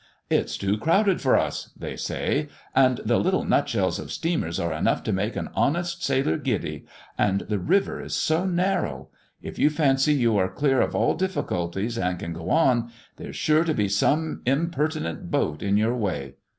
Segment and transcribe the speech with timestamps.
[0.31, 5.03] "It's too crowded for us," they say; "and the little nutshells of steamers are enough
[5.03, 6.85] to make an honest sailor giddy;
[7.19, 9.09] and the river is so narrow.
[9.43, 13.63] If you fancy you are clear of all difficulties and can go on, there's sure
[13.63, 16.33] to be some impertinent boat in your way.